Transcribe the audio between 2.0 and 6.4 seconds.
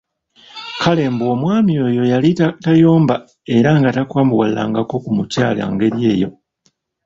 yali tayomba era nga takambuwalirangako ku mukyala ng'eri eyo!